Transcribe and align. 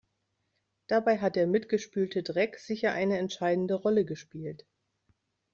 Dabei 0.87 1.19
hat 1.19 1.35
der 1.35 1.45
mitgespülte 1.45 2.23
Dreck 2.23 2.57
sicher 2.57 2.91
eine 2.93 3.19
entscheidende 3.19 3.75
Rolle 3.75 4.03
gespielt. 4.03 4.65